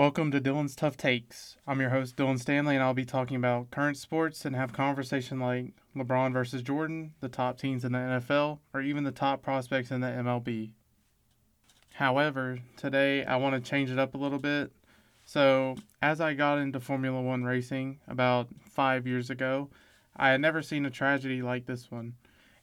Welcome 0.00 0.30
to 0.30 0.40
Dylan's 0.40 0.74
Tough 0.74 0.96
Takes. 0.96 1.58
I'm 1.66 1.78
your 1.78 1.90
host, 1.90 2.16
Dylan 2.16 2.40
Stanley, 2.40 2.74
and 2.74 2.82
I'll 2.82 2.94
be 2.94 3.04
talking 3.04 3.36
about 3.36 3.70
current 3.70 3.98
sports 3.98 4.46
and 4.46 4.56
have 4.56 4.72
conversation 4.72 5.38
like 5.38 5.74
LeBron 5.94 6.32
versus 6.32 6.62
Jordan, 6.62 7.12
the 7.20 7.28
top 7.28 7.58
teams 7.58 7.84
in 7.84 7.92
the 7.92 7.98
NFL, 7.98 8.60
or 8.72 8.80
even 8.80 9.04
the 9.04 9.12
top 9.12 9.42
prospects 9.42 9.90
in 9.90 10.00
the 10.00 10.06
MLB. 10.06 10.70
However, 11.92 12.60
today 12.78 13.26
I 13.26 13.36
want 13.36 13.62
to 13.62 13.70
change 13.70 13.90
it 13.90 13.98
up 13.98 14.14
a 14.14 14.16
little 14.16 14.38
bit. 14.38 14.72
So, 15.26 15.76
as 16.00 16.18
I 16.18 16.32
got 16.32 16.56
into 16.56 16.80
Formula 16.80 17.20
One 17.20 17.44
racing 17.44 18.00
about 18.08 18.48
five 18.58 19.06
years 19.06 19.28
ago, 19.28 19.68
I 20.16 20.30
had 20.30 20.40
never 20.40 20.62
seen 20.62 20.86
a 20.86 20.90
tragedy 20.90 21.42
like 21.42 21.66
this 21.66 21.90
one. 21.90 22.14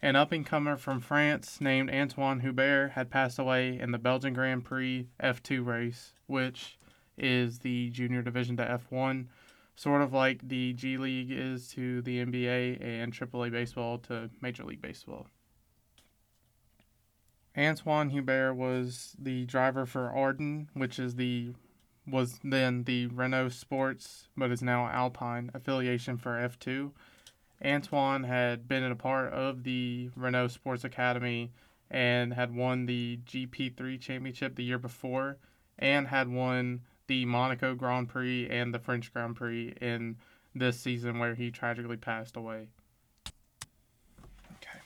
An 0.01 0.15
up 0.15 0.31
and 0.31 0.43
comer 0.43 0.75
from 0.75 1.01
France 1.01 1.61
named 1.61 1.91
Anthoine 1.91 2.41
Hubert 2.41 2.93
had 2.93 3.11
passed 3.11 3.37
away 3.37 3.79
in 3.79 3.91
the 3.91 3.99
Belgian 3.99 4.33
Grand 4.33 4.65
Prix 4.65 5.05
F2 5.21 5.63
race, 5.63 6.13
which 6.25 6.79
is 7.17 7.59
the 7.59 7.89
junior 7.89 8.21
division 8.21 8.57
to 8.57 8.79
F1, 8.91 9.27
sort 9.75 10.01
of 10.01 10.13
like 10.13 10.47
the 10.47 10.73
G 10.73 10.97
League 10.97 11.31
is 11.31 11.67
to 11.69 12.01
the 12.01 12.23
NBA 12.23 12.81
and 12.81 13.13
AAA 13.13 13.51
baseball 13.51 13.97
to 13.99 14.29
Major 14.41 14.63
League 14.63 14.81
Baseball. 14.81 15.27
Anthoine 17.55 18.11
Hubert 18.11 18.53
was 18.53 19.15
the 19.17 19.45
driver 19.45 19.85
for 19.85 20.11
Arden, 20.11 20.69
which 20.73 20.99
is 20.99 21.15
the 21.15 21.53
was 22.05 22.39
then 22.43 22.83
the 22.83 23.07
Renault 23.07 23.49
Sports, 23.49 24.27
but 24.37 24.51
is 24.51 24.61
now 24.61 24.87
Alpine 24.87 25.51
affiliation 25.53 26.17
for 26.17 26.31
F2. 26.31 26.91
Anthoine 27.61 28.25
had 28.25 28.67
been 28.67 28.83
a 28.83 28.95
part 28.95 29.33
of 29.33 29.63
the 29.63 30.09
Renault 30.15 30.49
Sports 30.49 30.83
Academy 30.83 31.51
and 31.89 32.33
had 32.33 32.55
won 32.55 32.85
the 32.85 33.19
GP3 33.25 33.99
championship 33.99 34.55
the 34.55 34.63
year 34.63 34.77
before 34.77 35.37
and 35.77 36.07
had 36.07 36.29
won 36.29 36.81
the 37.07 37.25
Monaco 37.25 37.73
Grand 37.73 38.09
Prix 38.09 38.47
and 38.49 38.73
the 38.73 38.79
French 38.79 39.11
Grand 39.13 39.35
Prix 39.35 39.73
in 39.81 40.17
this 40.53 40.79
season 40.79 41.19
where 41.19 41.35
he 41.35 41.51
tragically 41.51 41.97
passed 41.97 42.35
away. 42.35 42.67
Okay. 44.55 44.79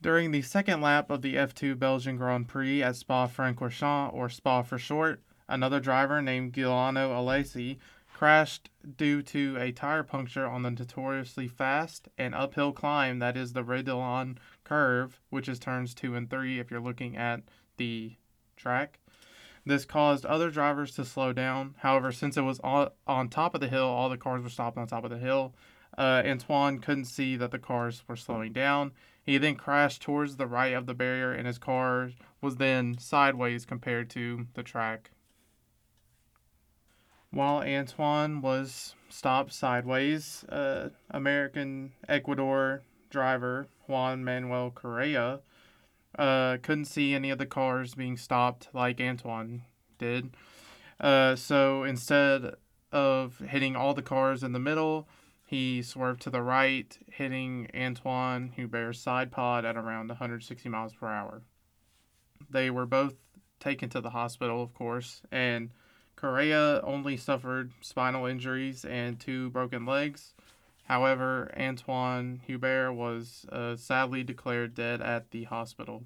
During 0.00 0.30
the 0.30 0.42
second 0.42 0.80
lap 0.80 1.10
of 1.10 1.22
the 1.22 1.34
F2 1.34 1.78
Belgian 1.78 2.16
Grand 2.16 2.48
Prix 2.48 2.82
at 2.82 2.96
Spa 2.96 3.26
Francorchamps, 3.26 4.12
or 4.12 4.28
Spa 4.28 4.62
for 4.62 4.78
short, 4.78 5.22
another 5.48 5.80
driver 5.80 6.20
named 6.22 6.52
Giuliano 6.52 7.10
Alesi 7.10 7.78
crashed 8.18 8.68
due 8.96 9.22
to 9.22 9.56
a 9.60 9.70
tire 9.70 10.02
puncture 10.02 10.46
on 10.46 10.62
the 10.62 10.70
notoriously 10.70 11.46
fast 11.46 12.08
and 12.18 12.34
uphill 12.34 12.72
climb 12.72 13.20
that 13.20 13.36
is 13.36 13.52
the 13.52 13.62
Raidillon 13.62 14.38
curve, 14.64 15.20
which 15.30 15.48
is 15.48 15.60
turns 15.60 15.94
2 15.94 16.16
and 16.16 16.28
3 16.28 16.58
if 16.58 16.68
you're 16.68 16.80
looking 16.80 17.16
at 17.16 17.42
the 17.76 18.16
track. 18.56 18.98
This 19.68 19.84
caused 19.84 20.24
other 20.24 20.50
drivers 20.50 20.92
to 20.92 21.04
slow 21.04 21.34
down. 21.34 21.74
However, 21.80 22.10
since 22.10 22.38
it 22.38 22.40
was 22.40 22.58
on, 22.60 22.88
on 23.06 23.28
top 23.28 23.54
of 23.54 23.60
the 23.60 23.68
hill, 23.68 23.84
all 23.84 24.08
the 24.08 24.16
cars 24.16 24.42
were 24.42 24.48
stopped 24.48 24.78
on 24.78 24.86
top 24.86 25.04
of 25.04 25.10
the 25.10 25.18
hill. 25.18 25.54
Uh, 25.98 26.22
Anthoine 26.22 26.80
couldn't 26.80 27.04
see 27.04 27.36
that 27.36 27.50
the 27.50 27.58
cars 27.58 28.02
were 28.08 28.16
slowing 28.16 28.54
down. 28.54 28.92
He 29.22 29.36
then 29.36 29.56
crashed 29.56 30.00
towards 30.00 30.36
the 30.36 30.46
right 30.46 30.72
of 30.72 30.86
the 30.86 30.94
barrier, 30.94 31.32
and 31.32 31.46
his 31.46 31.58
car 31.58 32.12
was 32.40 32.56
then 32.56 32.96
sideways 32.96 33.66
compared 33.66 34.08
to 34.10 34.46
the 34.54 34.62
track. 34.62 35.10
While 37.30 37.60
Anthoine 37.60 38.40
was 38.40 38.94
stopped 39.10 39.52
sideways, 39.52 40.44
uh, 40.44 40.88
American 41.10 41.92
Ecuador 42.08 42.84
driver 43.10 43.68
Juan 43.86 44.24
Manuel 44.24 44.70
Correa 44.70 45.40
uh, 46.16 46.58
couldn't 46.62 46.86
see 46.86 47.14
any 47.14 47.30
of 47.30 47.38
the 47.38 47.46
cars 47.46 47.94
being 47.94 48.16
stopped 48.16 48.68
like 48.72 48.98
Anthoine 48.98 49.62
did. 49.98 50.30
Uh, 51.00 51.36
so 51.36 51.84
instead 51.84 52.54
of 52.92 53.38
hitting 53.38 53.76
all 53.76 53.94
the 53.94 54.02
cars 54.02 54.42
in 54.42 54.52
the 54.52 54.58
middle, 54.58 55.08
he 55.44 55.82
swerved 55.82 56.20
to 56.22 56.30
the 56.30 56.42
right, 56.42 56.98
hitting 57.10 57.68
Anthoine 57.72 58.54
Hubert's 58.54 59.00
side 59.00 59.30
pod 59.30 59.64
at 59.64 59.76
around 59.76 60.08
160 60.08 60.68
miles 60.68 60.92
per 60.92 61.08
hour. 61.08 61.42
They 62.50 62.70
were 62.70 62.86
both 62.86 63.14
taken 63.60 63.88
to 63.90 64.00
the 64.00 64.10
hospital, 64.10 64.62
of 64.62 64.74
course, 64.74 65.22
and 65.32 65.70
Correa 66.16 66.80
only 66.82 67.16
suffered 67.16 67.72
spinal 67.80 68.26
injuries 68.26 68.84
and 68.84 69.18
two 69.18 69.50
broken 69.50 69.86
legs. 69.86 70.34
However, 70.88 71.52
Anthoine 71.54 72.40
Hubert 72.46 72.94
was 72.94 73.44
uh, 73.52 73.76
sadly 73.76 74.24
declared 74.24 74.74
dead 74.74 75.02
at 75.02 75.32
the 75.32 75.44
hospital. 75.44 76.04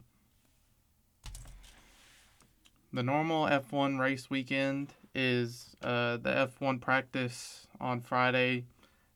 The 2.93 3.05
normal 3.05 3.47
F1 3.47 4.01
race 4.01 4.29
weekend 4.29 4.95
is 5.15 5.77
uh, 5.85 6.17
the 6.17 6.51
F1 6.61 6.81
practice 6.81 7.69
on 7.81 8.01
Friday, 8.01 8.65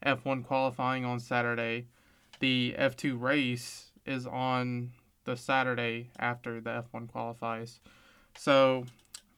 F1 0.04 0.44
qualifying 0.44 1.04
on 1.04 1.18
Saturday. 1.18 1.86
The 2.38 2.76
F2 2.78 3.20
race 3.20 3.90
is 4.06 4.24
on 4.24 4.92
the 5.24 5.36
Saturday 5.36 6.10
after 6.16 6.60
the 6.60 6.84
F1 6.94 7.08
qualifies. 7.08 7.80
So, 8.38 8.84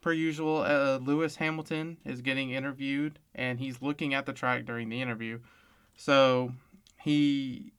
per 0.03 0.13
usual, 0.13 0.59
uh, 0.59 0.99
Lewis 0.99 1.37
Hamilton 1.37 1.97
is 2.05 2.21
getting 2.21 2.51
interviewed 2.51 3.19
and 3.35 3.59
he's 3.59 3.81
looking 3.81 4.13
at 4.13 4.27
the 4.27 4.35
track 4.35 4.67
during 4.67 4.91
the 4.91 5.01
interview. 5.01 5.39
So 5.99 6.53
he, 7.01 7.73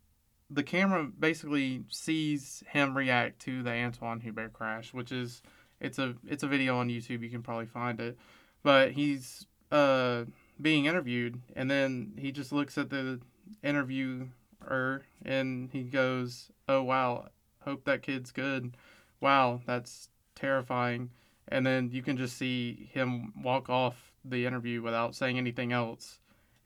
the 0.52 0.62
camera 0.62 1.06
basically 1.06 1.86
sees 1.90 2.62
him 2.68 2.96
react 2.96 3.40
to 3.44 3.64
the 3.64 3.70
Anthoine 3.70 4.22
Hubert 4.22 4.52
crash, 4.52 4.94
which 4.94 5.14
is 5.14 5.42
it's 5.80 5.98
a 5.98 6.16
it's 6.28 6.44
a 6.44 6.48
video 6.48 6.78
on 6.78 6.90
YouTube. 6.90 7.24
You 7.24 7.30
can 7.30 7.42
probably 7.42 7.66
find 7.66 8.00
it, 8.02 8.18
but 8.62 8.92
he's 8.92 9.48
uh 9.72 10.26
being 10.62 10.86
interviewed, 10.86 11.40
and 11.56 11.72
then 11.72 12.12
he 12.18 12.34
just 12.34 12.52
looks 12.52 12.78
at 12.78 12.90
the 12.90 13.22
interviewer 13.64 15.06
and 15.24 15.70
he 15.72 15.84
goes, 15.84 16.52
"Oh 16.68 16.84
wow, 16.84 17.30
hope 17.62 17.86
that 17.86 18.02
kid's 18.02 18.32
good. 18.32 18.76
Wow, 19.22 19.62
that's 19.66 20.10
terrifying." 20.36 21.12
And 21.48 21.66
then 21.66 21.90
you 21.94 22.04
can 22.04 22.18
just 22.18 22.38
see 22.38 22.90
him 22.94 23.32
walk 23.42 23.70
off 23.70 24.12
the 24.26 24.46
interview 24.46 24.82
without 24.82 25.16
saying 25.16 25.38
anything 25.38 25.72
else 25.72 26.20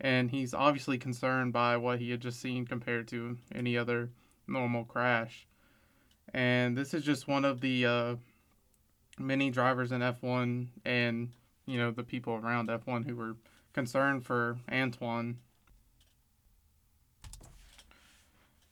and 0.03 0.29
he's 0.29 0.53
obviously 0.53 0.97
concerned 0.97 1.53
by 1.53 1.77
what 1.77 1.99
he 1.99 2.11
had 2.11 2.19
just 2.19 2.41
seen 2.41 2.65
compared 2.65 3.07
to 3.07 3.37
any 3.55 3.77
other 3.77 4.09
normal 4.45 4.83
crash. 4.83 5.47
And 6.33 6.77
this 6.77 6.93
is 6.93 7.03
just 7.03 7.27
one 7.27 7.45
of 7.45 7.61
the 7.61 7.85
uh, 7.85 8.15
many 9.17 9.49
drivers 9.49 9.93
in 9.93 10.01
F1 10.01 10.67
and 10.83 11.29
you 11.65 11.77
know 11.77 11.91
the 11.91 12.03
people 12.03 12.33
around 12.33 12.67
F1 12.67 13.05
who 13.05 13.15
were 13.15 13.37
concerned 13.71 14.25
for 14.25 14.57
Anthoine. 14.69 15.35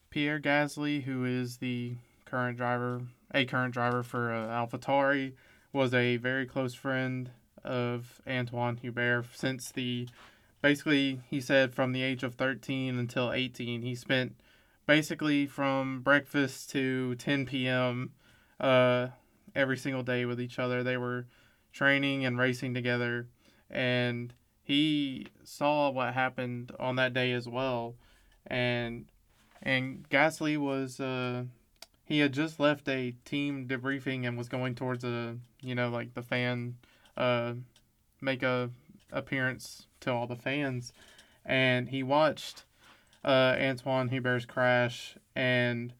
Pierre 0.10 0.42
Gasly, 0.42 1.04
who 1.04 1.24
is 1.24 1.58
the 1.58 1.94
current 2.26 2.58
driver, 2.58 3.02
a 3.34 3.46
current 3.46 3.74
driver 3.74 4.04
for 4.04 4.34
uh, 4.34 4.48
AlphaTauri, 4.48 5.32
was 5.72 5.94
a 5.94 6.18
very 6.18 6.46
close 6.46 6.74
friend 6.74 7.32
of 7.64 8.20
Anthoine 8.28 8.78
Hubert 8.80 9.28
since 9.34 9.72
the 9.72 10.10
basically 10.62 11.22
he 11.30 11.42
said 11.42 11.74
from 11.74 11.92
the 11.92 12.04
age 12.04 12.24
of 12.24 12.36
13 12.36 12.98
until 12.98 13.32
18 13.32 13.82
he 13.82 13.96
spent 13.96 14.36
basically 14.86 15.46
from 15.48 16.02
breakfast 16.02 16.70
to 16.72 17.16
10 17.16 17.46
p.m 17.46 18.12
uh, 18.62 19.08
every 19.56 19.78
single 19.78 20.04
day 20.04 20.26
with 20.26 20.40
each 20.40 20.60
other. 20.60 20.84
They 20.84 20.98
were 20.98 21.26
training 21.74 22.26
and 22.26 22.38
racing 22.38 22.74
together 22.74 23.28
and 23.70 24.34
he 24.64 25.28
saw 25.44 25.90
what 25.90 26.14
happened 26.14 26.72
on 26.80 26.96
that 26.98 27.14
day 27.14 27.32
as 27.34 27.48
well. 27.48 27.96
And 28.48 29.06
and 29.62 30.08
Gasly 30.10 30.58
was 30.58 31.00
uh 31.00 31.44
he 32.04 32.20
had 32.20 32.34
just 32.34 32.60
left 32.60 32.88
a 32.90 33.16
team 33.26 33.68
debriefing 33.68 34.28
and 34.28 34.38
was 34.38 34.50
going 34.50 34.76
towards 34.76 35.04
a 35.04 35.38
you 35.62 35.76
know 35.76 35.90
like 35.90 36.14
the 36.14 36.22
fan 36.24 36.76
uh 37.18 37.54
make 38.20 38.44
a 38.44 38.70
appearance 39.12 39.88
to 40.02 40.12
all 40.12 40.28
the 40.28 40.36
fans, 40.36 40.94
and 41.46 41.90
he 41.90 42.04
watched 42.04 42.64
uh, 43.24 43.54
Anthoine 43.56 44.10
Hubert's 44.10 44.46
crash, 44.46 45.16
and 45.36 45.94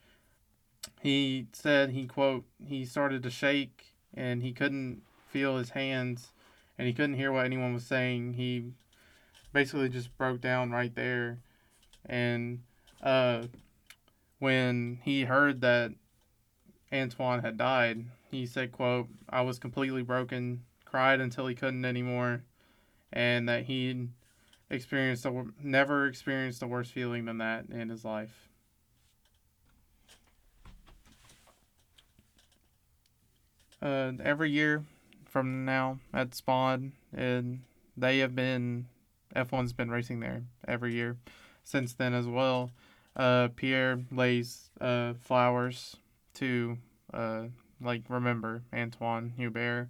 he 1.02 1.48
said 1.54 1.92
he 1.92 2.06
quote 2.06 2.46
he 2.64 2.86
started 2.86 3.24
to 3.24 3.30
shake 3.30 3.94
and 4.14 4.44
he 4.44 4.52
couldn't 4.52 5.02
feel 5.30 5.58
his 5.58 5.72
hands, 5.72 6.34
and 6.78 6.88
he 6.88 6.94
couldn't 6.94 7.16
hear 7.16 7.32
what 7.32 7.46
anyone 7.46 7.74
was 7.74 7.86
saying. 7.86 8.34
He 8.34 8.74
basically 9.54 9.90
just 9.90 10.16
broke 10.18 10.42
down 10.42 10.72
right 10.72 10.94
there, 10.94 11.40
and 12.06 12.62
uh, 13.02 13.44
when 14.40 15.00
he 15.04 15.24
heard 15.24 15.62
that 15.62 15.92
Anthoine 16.92 17.42
had 17.42 17.58
died, 17.58 18.06
he 18.30 18.46
said, 18.46 18.72
"quote 18.72 19.08
I 19.30 19.42
was 19.42 19.60
completely 19.60 20.04
broken, 20.04 20.64
cried 20.84 21.22
until 21.22 21.48
he 21.48 21.56
couldn't 21.56 21.86
anymore." 21.86 22.44
And 23.14 23.50
that 23.50 23.64
he 23.66 24.08
experienced 24.70 25.26
a, 25.26 25.46
never 25.62 26.08
experienced 26.08 26.62
a 26.64 26.68
worse 26.68 26.90
feeling 26.90 27.26
than 27.26 27.40
that 27.40 27.66
in 27.70 27.90
his 27.90 28.06
life. 28.06 28.50
Uh, 33.82 34.14
every 34.24 34.52
year, 34.52 34.84
from 35.26 35.66
now 35.66 36.00
at 36.14 36.36
Spawn, 36.36 36.92
and 37.16 37.62
they 37.98 38.20
have 38.20 38.36
been 38.36 38.86
F1's 39.36 39.74
been 39.74 39.90
racing 39.90 40.20
there 40.20 40.44
every 40.68 40.94
year 40.94 41.18
since 41.64 41.94
then 41.94 42.14
as 42.14 42.28
well. 42.28 42.72
Uh, 43.16 43.48
Pierre 43.56 44.00
lays 44.12 44.70
uh, 44.80 45.14
flowers 45.22 45.98
to 46.36 46.78
uh, 47.14 47.44
like 47.82 48.04
remember 48.10 48.64
Anthoine 48.74 49.34
Hubert. 49.36 49.90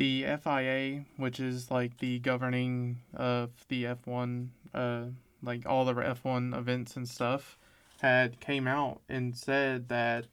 The 0.00 0.24
FIA, 0.42 1.04
which 1.18 1.40
is 1.40 1.70
like 1.70 1.98
the 1.98 2.20
governing 2.20 3.02
of 3.12 3.50
the 3.68 3.84
F1, 3.84 4.48
uh, 4.72 5.02
like 5.42 5.66
all 5.66 5.84
the 5.84 5.92
F1 5.92 6.56
events 6.56 6.96
and 6.96 7.06
stuff, 7.06 7.58
had 8.00 8.40
came 8.40 8.66
out 8.66 9.02
and 9.10 9.36
said 9.36 9.90
that 9.90 10.24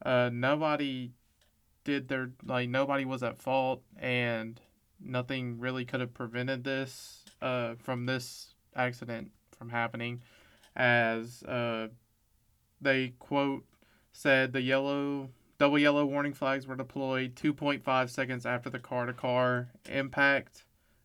uh, 0.00 0.30
nobody 0.32 1.10
did 1.84 2.08
their 2.08 2.30
like 2.42 2.70
nobody 2.70 3.04
was 3.04 3.22
at 3.22 3.36
fault 3.36 3.82
and 3.98 4.58
nothing 4.98 5.60
really 5.60 5.84
could 5.84 6.00
have 6.00 6.14
prevented 6.14 6.64
this 6.64 7.22
uh, 7.42 7.74
from 7.74 8.06
this 8.06 8.54
accident 8.74 9.30
from 9.58 9.68
happening. 9.68 10.22
As 10.74 11.42
uh, 11.42 11.88
they 12.80 13.12
quote 13.18 13.66
said 14.14 14.54
the 14.54 14.62
yellow 14.62 15.28
double 15.62 15.78
yellow 15.78 16.04
warning 16.04 16.34
flags 16.34 16.66
were 16.66 16.74
deployed 16.74 17.36
2.5 17.36 18.10
seconds 18.10 18.44
after 18.44 18.68
the 18.68 18.80
car 18.80 19.06
to 19.06 19.12
car 19.12 19.68
impact 19.88 20.64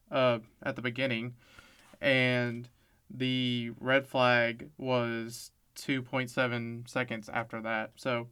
uh, 0.10 0.40
at 0.64 0.76
the 0.76 0.82
beginning. 0.82 1.36
And 2.02 2.68
the 3.08 3.70
red 3.80 4.08
flag 4.08 4.72
was 4.80 5.52
2.7 5.76 6.90
seconds 6.90 7.30
after 7.30 7.62
that. 7.62 7.92
So 7.98 8.30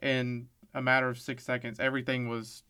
in 0.00 0.48
a 0.72 0.80
matter 0.80 1.10
of 1.10 1.18
six 1.18 1.44
seconds 1.44 1.78
everything 1.78 2.26
was 2.26 2.62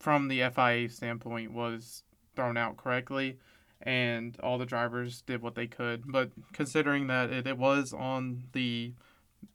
from 0.00 0.26
the 0.26 0.42
FIA 0.52 0.88
standpoint 0.88 1.52
was 1.52 2.02
thrown 2.34 2.56
out 2.56 2.76
correctly. 2.76 3.38
And 3.80 4.36
all 4.40 4.58
the 4.58 4.66
drivers 4.66 5.22
did 5.22 5.40
what 5.40 5.54
they 5.54 5.68
could. 5.68 6.02
But 6.10 6.32
considering 6.52 7.06
that 7.06 7.30
it, 7.30 7.46
it 7.46 7.58
was 7.58 7.92
on 7.92 8.42
the 8.50 8.92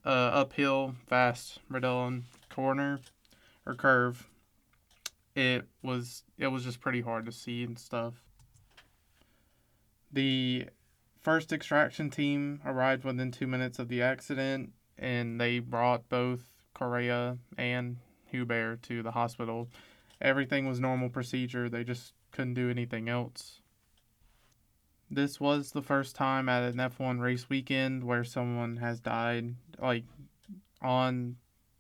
uh, 0.06 0.10
uphill 0.10 0.95
fast 1.07 1.60
Raidillon 1.72 2.24
corner 2.50 3.00
or 3.66 3.74
curve, 3.74 4.28
it 5.36 5.66
was 5.81 6.24
it 6.38 6.48
was 6.48 6.63
just 6.63 6.81
pretty 6.81 7.01
hard 7.01 7.25
to 7.25 7.31
see 7.31 7.63
and 7.63 7.78
stuff. 7.78 8.16
The 10.12 10.68
first 11.22 11.54
extraction 11.54 12.10
team 12.10 12.62
arrived 12.66 13.06
within 13.06 13.31
two 13.31 13.48
minutes 13.48 13.80
of 13.80 13.88
the 13.88 14.01
accident, 14.01 14.74
and 14.98 15.39
they 15.39 15.60
brought 15.60 16.10
both 16.10 16.44
Correa 16.74 17.38
and 17.57 17.98
Hubert 18.25 18.81
to 18.84 19.04
the 19.04 19.12
hospital 19.12 19.69
everything 20.22 20.68
was 20.68 20.80
normal 20.80 21.10
procedure. 21.10 21.68
They 21.68 21.84
just 21.84 22.13
couldn't 22.31 22.54
do 22.54 22.69
anything 22.69 23.10
else. 23.10 23.61
This 25.13 25.42
was 25.42 25.72
the 25.72 25.81
first 25.81 26.16
time 26.16 26.48
at 26.48 26.63
an 26.63 26.78
F1 26.78 27.19
race 27.19 27.50
weekend 27.50 28.06
where 28.06 28.24
someone 28.24 28.78
has 28.78 29.02
died, 29.02 29.56
like 29.78 30.06
on 30.81 31.36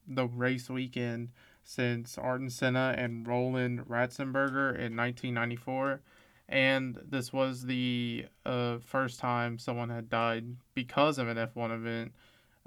the 0.05 0.27
race 0.27 0.69
weekend 0.69 1.29
since 1.63 2.17
Ayrton 2.17 2.49
Senna 2.49 2.93
and 2.97 3.25
Roland 3.25 3.87
Ratzenberger 3.87 4.75
in 4.75 4.97
1994. 4.97 6.01
And 6.49 6.99
this 7.09 7.31
was 7.31 7.63
the 7.63 8.25
uh, 8.45 8.79
first 8.79 9.21
time 9.21 9.57
someone 9.57 9.89
had 9.89 10.09
died 10.09 10.57
because 10.75 11.17
of 11.17 11.29
an 11.29 11.37
F1 11.37 11.73
event. 11.73 12.11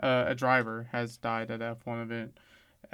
Uh, 0.03 0.25
a 0.29 0.35
driver 0.35 0.89
has 0.93 1.19
died 1.19 1.51
at 1.51 1.61
an 1.61 1.77
F1 1.77 2.03
event 2.05 2.39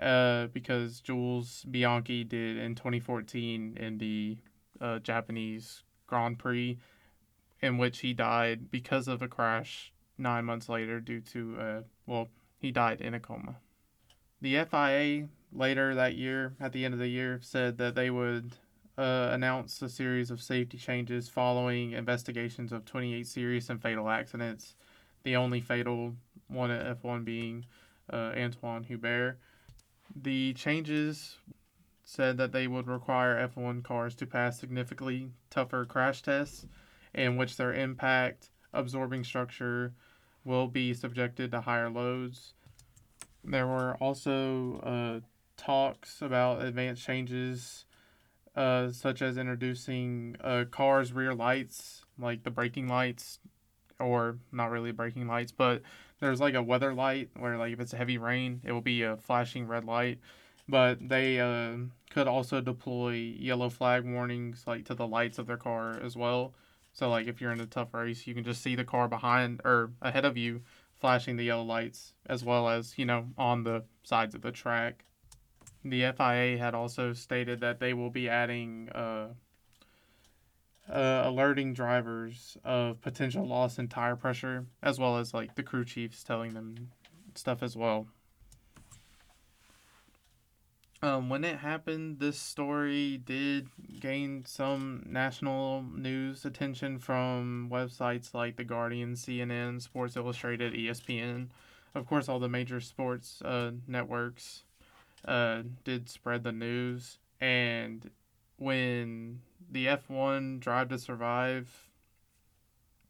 uh, 0.01 0.49
because 0.49 1.01
Jules 1.01 1.65
Bianchi 1.71 2.25
did 2.25 2.57
in 2.57 2.75
2014 2.75 3.77
in 3.79 3.99
the 3.99 4.39
uh, 4.81 4.99
Japanese 4.99 5.85
Grand 6.09 6.37
Prix, 6.37 6.77
in 7.63 7.79
which 7.79 8.01
he 8.01 8.13
died 8.13 8.71
because 8.71 9.09
of 9.09 9.23
a 9.23 9.29
crash 9.29 9.93
nine 10.17 10.45
months 10.45 10.69
later 10.69 11.01
due 11.01 11.21
to, 11.21 11.85
well, 12.07 12.29
he 12.59 12.71
died 12.71 13.01
in 13.01 13.15
a 13.15 13.21
coma. 13.21 13.57
The 14.41 14.65
FIA 14.65 15.29
later 15.53 15.95
that 15.95 16.15
year, 16.15 16.55
at 16.61 16.73
the 16.73 16.85
end 16.85 16.95
of 16.95 17.01
the 17.01 17.09
year, 17.09 17.41
said 17.43 17.79
that 17.79 17.95
they 17.95 18.11
would 18.11 18.53
uh, 18.97 19.31
announce 19.33 19.81
a 19.83 19.89
series 19.89 20.31
of 20.31 20.43
safety 20.43 20.79
changes 20.79 21.29
following 21.29 21.93
investigations 21.93 22.73
of 22.73 22.85
28 22.85 23.27
serious 23.27 23.71
and 23.71 23.81
fatal 23.81 24.09
accidents, 24.09 24.75
the 25.23 25.37
only 25.37 25.61
fatal 25.61 26.15
one 26.49 26.71
at 26.71 27.03
F1 27.03 27.25
being 27.25 27.65
uh, 28.11 28.33
Anthoine 28.33 28.85
Hubert. 28.85 29.39
The 30.15 30.53
changes 30.55 31.37
said 32.05 32.37
that 32.39 32.53
they 32.53 32.67
would 32.67 32.89
require 32.89 33.49
F1 33.49 33.85
cars 33.85 34.15
to 34.17 34.27
pass 34.27 34.59
significantly 34.59 35.31
tougher 35.49 35.85
crash 35.85 36.23
tests 36.23 36.67
in 37.15 37.37
which 37.37 37.57
their 37.57 37.73
impact 37.73 38.51
absorbing 38.73 39.25
structure 39.25 39.93
will 40.45 40.69
be 40.69 40.95
subjected 40.95 41.51
to 41.51 41.61
higher 41.61 41.91
loads. 41.91 42.55
There 43.45 43.67
were 43.67 43.97
also 44.01 44.81
uh, 44.81 45.27
talks 45.57 46.23
about 46.23 46.63
advanced 46.63 47.05
changes, 47.05 47.85
uh, 48.55 48.91
such 48.91 49.23
as 49.23 49.39
introducing 49.39 50.37
uh, 50.43 50.65
cars' 50.71 51.13
rear 51.13 51.35
lights, 51.35 52.05
like 52.19 52.43
the 52.43 52.51
braking 52.51 52.89
lights, 52.89 53.39
or 53.99 54.39
not 54.53 54.71
really 54.71 54.93
braking 54.93 55.27
lights, 55.27 55.53
but 55.53 55.83
there's 56.21 56.41
like 56.41 56.55
a 56.55 56.63
weather 56.63 56.93
light 56.95 57.31
where 57.39 57.57
like 57.57 57.73
if 57.73 57.81
it's 57.81 57.93
a 57.93 57.97
heavy 57.97 58.19
rain, 58.19 58.61
it 58.65 58.73
will 58.73 58.81
be 58.81 59.03
a 59.03 59.17
flashing 59.17 59.67
red 59.67 59.85
light. 59.85 60.19
But 60.69 61.09
they 61.09 61.41
uh, 61.41 61.77
could 62.11 62.29
also 62.29 62.61
deploy 62.61 63.13
yellow 63.15 63.69
flag 63.69 64.05
warnings 64.05 64.65
like 64.67 64.85
to 64.87 64.95
the 64.95 65.07
lights 65.07 65.39
of 65.39 65.47
their 65.47 65.57
car 65.57 65.99
as 66.01 66.17
well. 66.17 66.55
So 66.93 67.09
like 67.09 67.27
if 67.27 67.41
you're 67.41 67.53
in 67.53 67.61
a 67.61 67.67
tough 67.67 67.95
race, 67.95 68.27
you 68.27 68.35
can 68.35 68.45
just 68.45 68.63
see 68.63 68.75
the 68.75 68.85
car 68.85 69.09
behind 69.09 69.61
or 69.65 69.93
ahead 70.03 70.25
of 70.25 70.37
you 70.37 70.63
flashing 71.01 71.37
the 71.37 71.45
yellow 71.45 71.65
lights 71.65 72.15
as 72.27 72.45
well 72.45 72.69
as, 72.69 72.99
you 72.99 73.07
know, 73.07 73.29
on 73.39 73.65
the 73.65 73.85
sides 74.03 74.35
of 74.35 74.43
the 74.43 74.53
track. 74.53 75.05
The 75.85 76.13
FIA 76.13 76.59
had 76.59 76.75
also 76.75 77.13
stated 77.15 77.61
that 77.61 77.81
they 77.81 77.95
will 77.95 78.11
be 78.11 78.29
adding 78.29 78.91
uh, 78.91 79.29
uh, 80.93 81.23
alerting 81.25 81.73
drivers 81.73 82.59
of 82.65 83.01
potential 83.01 83.47
loss 83.47 83.79
in 83.79 83.89
tire 83.89 84.17
pressure, 84.17 84.67
as 84.83 84.99
well 84.99 85.17
as 85.17 85.33
like 85.33 85.55
the 85.55 85.63
crew 85.63 85.85
chiefs 85.85 86.23
telling 86.23 86.53
them 86.53 86.91
stuff 87.35 87.63
as 87.63 87.77
well. 87.77 88.09
Um, 91.03 91.31
when 91.31 91.45
it 91.45 91.59
happened, 91.59 92.19
this 92.19 92.39
story 92.39 93.17
did 93.25 93.69
gain 94.01 94.45
some 94.45 95.03
national 95.07 95.83
news 95.83 96.45
attention 96.45 96.99
from 96.99 97.71
websites 97.73 98.35
like 98.35 98.57
The 98.57 98.65
Guardian, 98.65 99.15
CNN, 99.15 99.81
Sports 99.81 100.17
Illustrated, 100.17 100.75
ESPN. 100.75 101.49
Of 101.95 102.07
course, 102.07 102.29
all 102.29 102.39
the 102.39 102.51
major 102.51 102.81
sports 102.81 103.41
uh, 103.43 103.73
networks 103.87 104.65
uh, 105.25 105.63
did 105.85 106.11
spread 106.11 106.45
the 106.45 106.53
news. 106.53 107.19
And 107.41 108.11
when 108.59 109.41
the 109.71 109.87
F1 109.87 110.61
Drive 110.61 110.91
to 110.91 110.99
Survive 110.99 111.89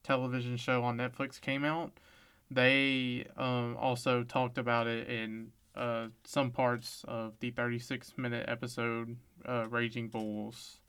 television 0.04 0.56
show 0.56 0.84
on 0.84 0.96
Netflix 0.96 1.40
came 1.40 1.64
out, 1.64 1.90
they 2.52 3.26
um, 3.36 3.76
also 3.80 4.22
talked 4.22 4.58
about 4.58 4.86
it 4.86 5.08
in 5.08 5.50
uh, 5.76 6.08
some 6.24 6.50
parts 6.50 7.04
of 7.06 7.34
the 7.40 7.50
36 7.50 8.14
minute 8.16 8.44
episode 8.48 9.16
uh, 9.46 9.66
Raging 9.68 10.08
Bulls. 10.08 10.80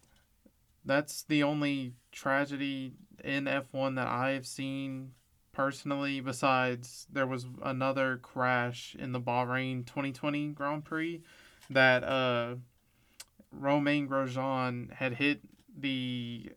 That's 0.84 1.24
the 1.24 1.44
only 1.44 1.94
tragedy 2.12 2.94
in 3.24 3.46
F1 3.46 3.96
that 3.96 4.08
I 4.08 4.32
have 4.32 4.48
seen 4.48 5.12
personally, 5.52 6.20
besides 6.20 7.08
there 7.12 7.28
was 7.28 7.46
another 7.62 8.18
crash 8.18 8.96
in 8.98 9.12
the 9.12 9.22
Bahrain 9.22 9.86
2020 9.86 10.50
Grand 10.50 10.84
Prix 10.84 11.22
that 11.70 12.04
uh, 12.04 12.56
Romain 13.52 14.08
Grosjean 14.08 14.92
had 14.94 15.14
hit 15.14 15.42
the 15.78 16.52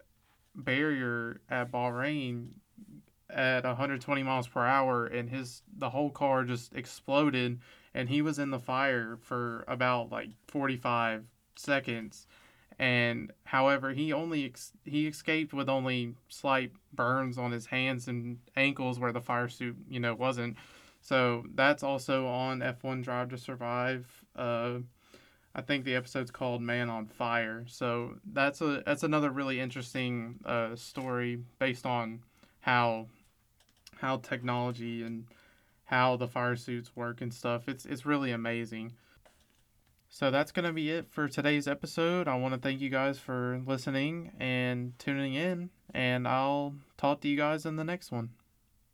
barrier 0.54 1.40
at 1.50 1.71
Bahrain 1.71 2.49
at 3.31 3.64
120 3.64 4.23
miles 4.23 4.47
per 4.47 4.64
hour 4.64 5.07
and 5.07 5.28
his 5.28 5.62
the 5.76 5.90
whole 5.90 6.11
car 6.11 6.45
just 6.45 6.75
exploded 6.75 7.59
and 7.94 8.08
he 8.08 8.22
was 8.22 8.38
in 8.38 8.50
the 8.50 8.58
fire 8.58 9.18
for 9.20 9.64
about 9.68 10.10
like 10.10 10.30
45 10.48 11.24
seconds. 11.56 12.26
And 12.78 13.32
however 13.44 13.92
he 13.92 14.12
only 14.12 14.46
ex- 14.46 14.72
he 14.84 15.06
escaped 15.06 15.52
with 15.54 15.68
only 15.68 16.14
slight 16.28 16.72
burns 16.92 17.38
on 17.38 17.52
his 17.52 17.66
hands 17.66 18.08
and 18.08 18.38
ankles 18.56 18.98
where 18.98 19.12
the 19.12 19.20
fire 19.20 19.48
suit 19.48 19.76
you 19.88 20.00
know 20.00 20.14
wasn't. 20.14 20.56
So 21.00 21.44
that's 21.54 21.82
also 21.82 22.26
on 22.26 22.62
F1 22.62 23.02
Drive 23.02 23.30
to 23.30 23.38
Survive. 23.38 24.06
Uh 24.34 24.78
I 25.54 25.62
think 25.62 25.84
the 25.84 25.94
episode's 25.94 26.32
called 26.32 26.62
"Man 26.62 26.90
on 26.90 27.06
Fire." 27.06 27.64
So 27.68 28.16
that's 28.32 28.60
a 28.60 28.82
that's 28.84 29.04
another 29.04 29.30
really 29.30 29.60
interesting 29.60 30.40
uh, 30.44 30.74
story 30.74 31.38
based 31.60 31.86
on 31.86 32.22
how 32.60 33.06
how 33.98 34.18
technology 34.18 35.02
and 35.02 35.26
how 35.84 36.16
the 36.16 36.28
fire 36.28 36.56
suits 36.56 36.96
work 36.96 37.20
and 37.20 37.32
stuff. 37.32 37.68
It's 37.68 37.84
it's 37.84 38.06
really 38.06 38.30
amazing. 38.30 38.92
So 40.08 40.30
that's 40.30 40.52
going 40.52 40.64
to 40.64 40.72
be 40.72 40.90
it 40.90 41.08
for 41.10 41.28
today's 41.28 41.66
episode. 41.66 42.28
I 42.28 42.36
want 42.36 42.54
to 42.54 42.60
thank 42.60 42.80
you 42.80 42.88
guys 42.88 43.18
for 43.18 43.60
listening 43.66 44.30
and 44.38 44.96
tuning 44.98 45.34
in, 45.34 45.70
and 45.92 46.28
I'll 46.28 46.74
talk 46.96 47.20
to 47.22 47.28
you 47.28 47.36
guys 47.36 47.66
in 47.66 47.76
the 47.76 47.84
next 47.84 48.12
one. 48.12 48.30